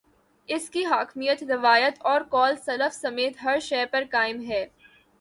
[0.49, 4.65] اس کی حاکمیت، روایت اور قول سلف سمیت ہر شے پر قائم ہے۔